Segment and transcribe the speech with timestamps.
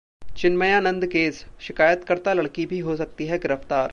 [0.37, 3.89] Chinmayanand case शिकायतकर्ता लड़की भी हो सकती है गिरफ्तार